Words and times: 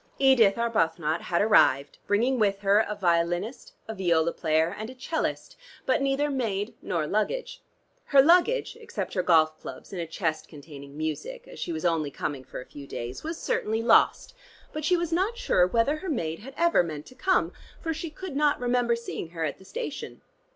Edith 0.17 0.55
Arbuthnot 0.57 1.21
had 1.21 1.43
arrived, 1.43 1.99
bringing 2.07 2.39
with 2.39 2.61
her 2.61 2.79
a 2.89 2.95
violinist, 2.95 3.73
a 3.87 3.93
viola 3.93 4.33
player 4.33 4.75
and 4.75 4.89
a 4.89 4.95
'cellist, 4.95 5.55
but 5.85 6.01
neither 6.01 6.31
maid 6.31 6.73
nor 6.81 7.05
luggage. 7.05 7.61
Her 8.05 8.19
luggage, 8.19 8.75
except 8.81 9.13
her 9.13 9.21
golf 9.21 9.59
clubs 9.59 9.93
and 9.93 10.01
a 10.01 10.07
chest 10.07 10.47
containing 10.47 10.97
music 10.97 11.47
(as 11.47 11.59
she 11.59 11.71
was 11.71 11.85
only 11.85 12.09
coming 12.09 12.43
for 12.43 12.59
a 12.59 12.65
few 12.65 12.87
days) 12.87 13.23
was 13.23 13.39
certainly 13.39 13.83
lost, 13.83 14.33
but 14.73 14.83
she 14.83 14.97
was 14.97 15.13
not 15.13 15.37
sure 15.37 15.67
whether 15.67 15.97
her 15.97 16.09
maid 16.09 16.39
had 16.39 16.55
ever 16.57 16.81
meant 16.81 17.05
to 17.05 17.13
come, 17.13 17.51
for 17.79 17.93
she 17.93 18.09
could 18.09 18.35
not 18.35 18.59
remember 18.59 18.95
seeing 18.95 19.29
her 19.29 19.45
at 19.45 19.59
the 19.59 19.65
station. 19.65 20.23